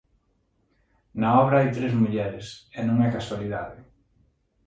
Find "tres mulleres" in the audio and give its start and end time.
1.77-2.45